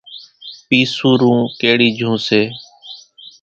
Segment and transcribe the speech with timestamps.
[0.67, 2.41] پِيسُورون ڪيڙِي جھون سي۔